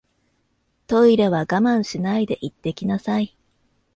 [0.87, 3.37] トイレは我慢しないで行ってきなさい